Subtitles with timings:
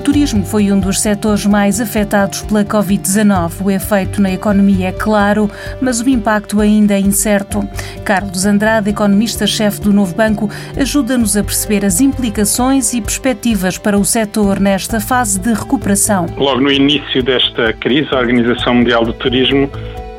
[0.00, 3.64] turismo foi um dos setores mais afetados pela Covid-19.
[3.64, 7.68] O efeito na economia é claro, mas o impacto ainda é incerto.
[8.04, 14.04] Carlos Andrade, economista-chefe do Novo Banco, ajuda-nos a perceber as implicações e perspectivas para o
[14.04, 16.26] setor nesta fase de recuperação.
[16.36, 19.70] Logo no início desta crise, a Organização Mundial do Turismo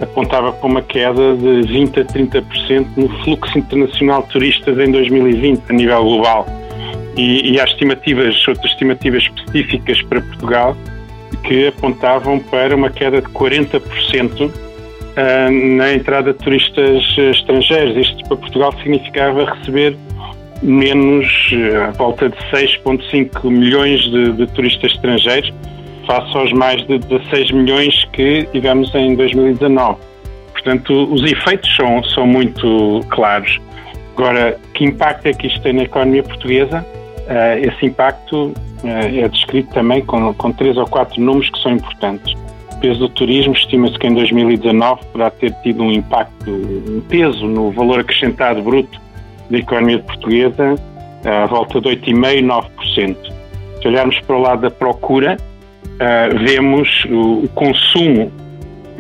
[0.02, 5.62] apontava para uma queda de 20 a 30% no fluxo internacional de turistas em 2020
[5.70, 6.61] a nível global.
[7.18, 10.78] E, e há estimativas, outras estimativas específicas para Portugal
[11.44, 14.52] que apontavam para uma queda de 40%
[15.16, 18.08] ah, na entrada de turistas estrangeiros.
[18.08, 19.98] Isto para Portugal significava receber
[20.62, 25.52] menos à ah, volta de 6,5 milhões de, de, turistas estrangeiros,
[26.06, 30.00] face aos mais de 16 milhões que tivemos em 2019.
[30.54, 33.60] Portanto, os efeitos são, são muito claros.
[34.16, 36.86] Agora, que impacto é que isto tem na economia portuguesa?
[37.28, 38.54] Uh, esse impacto uh,
[38.84, 42.34] é descrito também com, com três ou quatro números que são importantes.
[42.74, 47.46] O peso do turismo estima-se que em 2019 poderá ter tido um impacto, um peso
[47.46, 49.00] no valor acrescentado bruto
[49.50, 50.76] da economia portuguesa
[51.24, 52.66] à volta de 8,5%,
[52.96, 53.18] 9%.
[53.82, 55.38] Se olharmos para o lado da procura,
[56.44, 58.32] vemos o, o consumo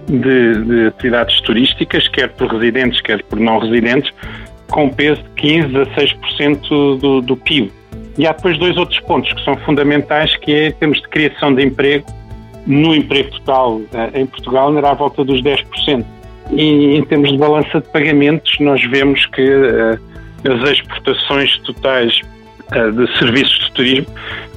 [0.07, 4.11] de, de, atividades turísticas, quer por residentes, quer por não residentes,
[4.69, 7.71] com peso de 15 a 6% do, do PIB.
[8.17, 11.53] E há depois dois outros pontos que são fundamentais, que é em termos de criação
[11.53, 12.05] de emprego,
[12.65, 16.05] no emprego total eh, em Portugal andará à volta dos 10%.
[16.51, 19.99] E em termos de balança de pagamentos, nós vemos que uh,
[20.51, 22.19] as exportações totais
[22.75, 24.07] uh, de serviços de turismo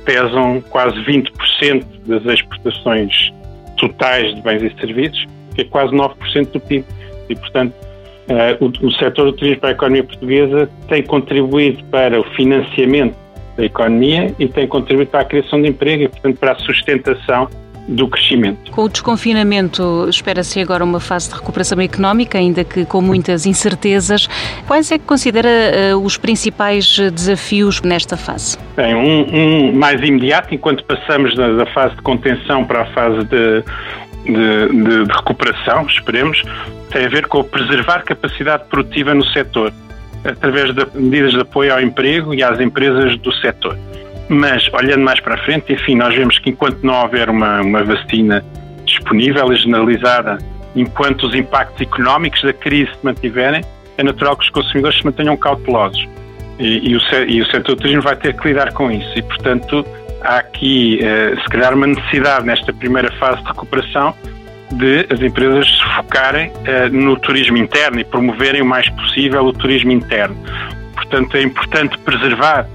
[0.04, 3.32] pesam quase 20% das exportações
[3.76, 6.84] totais de bens e serviços, que é quase 9% do PIB.
[7.28, 7.72] E, portanto,
[8.60, 13.16] o, o setor do turismo para a economia portuguesa tem contribuído para o financiamento
[13.56, 17.48] da economia e tem contribuído para a criação de emprego e, portanto, para a sustentação
[17.86, 18.70] do crescimento.
[18.70, 24.26] Com o desconfinamento, espera-se agora uma fase de recuperação económica, ainda que com muitas incertezas.
[24.66, 25.48] Quais é que considera
[25.94, 28.58] uh, os principais desafios nesta fase?
[28.76, 33.24] Bem, um, um mais imediato, enquanto passamos da, da, fase de contenção para a fase
[33.24, 33.62] de,
[34.24, 36.42] de, de, de recuperação, esperemos,
[36.90, 39.72] tem a ver com preservar capacidade produtiva no setor
[40.24, 43.76] através de medidas de apoio ao emprego e às empresas do setor.
[44.28, 47.84] Mas, olhando mais para a frente, enfim, nós vemos que enquanto não houver uma, uma
[47.84, 48.44] vacina
[48.84, 50.38] disponível e generalizada,
[50.74, 53.62] enquanto os impactos económicos da crise se mantiverem,
[53.98, 56.08] é natural que os consumidores se mantenham cautelosos.
[56.58, 59.18] E, e, o, e o setor do turismo vai ter que lidar com isso.
[59.18, 59.84] E, portanto,
[60.22, 64.14] há aqui, eh, se calhar, uma necessidade nesta primeira fase de recuperação
[64.74, 69.52] de as empresas se focarem uh, no turismo interno e promoverem o mais possível o
[69.52, 70.36] turismo interno.
[70.94, 72.66] Portanto, é importante preservar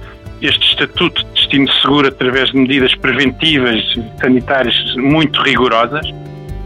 [0.42, 3.84] este estatuto de destino seguro através de medidas preventivas
[4.22, 6.06] sanitárias muito rigorosas,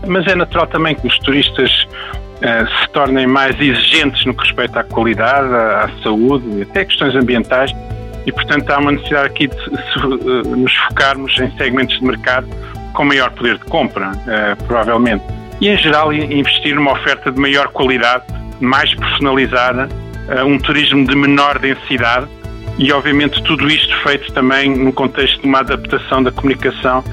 [0.08, 4.82] mas é natural também que os turistas uh, se tornem mais exigentes no que respeita
[4.82, 7.72] à qualidade, à, à saúde, até questões ambientais,
[8.26, 12.48] e portanto há uma necessidade aqui de, de, de nos focarmos em segmentos de mercado
[12.94, 15.24] com maior poder de compra, uh, provavelmente.
[15.60, 18.24] E, em geral, investir numa oferta de maior qualidade,
[18.60, 22.28] mais personalizada, uh, um turismo de menor densidade
[22.78, 27.04] e, obviamente, tudo isto feito também no contexto de uma adaptação da comunicação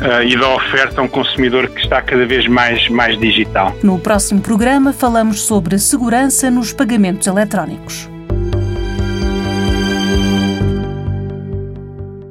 [0.00, 3.76] Uh, e da oferta a um consumidor que está cada vez mais, mais digital.
[3.82, 8.09] No próximo programa falamos sobre segurança nos pagamentos eletrónicos.